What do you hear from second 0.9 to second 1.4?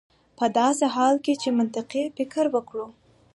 حال کې